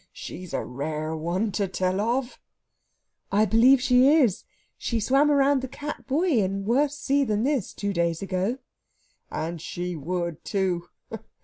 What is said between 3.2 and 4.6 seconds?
"I believe she is.